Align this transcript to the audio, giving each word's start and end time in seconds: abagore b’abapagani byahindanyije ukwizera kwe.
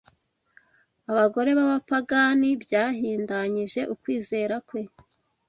abagore 1.11 1.49
b’abapagani 1.57 2.49
byahindanyije 2.63 3.81
ukwizera 3.93 4.55
kwe. 4.67 4.81